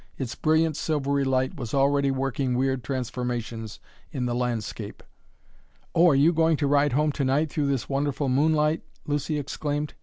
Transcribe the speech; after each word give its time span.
Its 0.17 0.33
brilliant 0.33 0.75
silvery 0.75 1.23
light 1.23 1.55
was 1.55 1.75
already 1.75 2.09
working 2.09 2.55
weird 2.57 2.83
transformations 2.83 3.79
in 4.11 4.25
the 4.25 4.33
landscape. 4.33 5.03
"Oh, 5.93 6.09
are 6.09 6.15
you 6.15 6.33
going 6.33 6.57
to 6.57 6.65
ride 6.65 6.93
home 6.93 7.11
to 7.11 7.23
night, 7.23 7.51
through 7.51 7.67
this 7.67 7.87
wonderful 7.87 8.27
moonlight!" 8.27 8.81
Lucy 9.05 9.37
exclaimed. 9.37 9.93